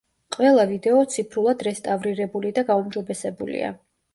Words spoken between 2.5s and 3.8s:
და გაუმჯობესებულია.